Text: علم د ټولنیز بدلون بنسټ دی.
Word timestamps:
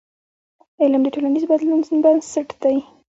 علم 0.81 1.01
د 1.03 1.07
ټولنیز 1.15 1.43
بدلون 1.51 1.79
بنسټ 2.03 2.49
دی. 2.63 2.77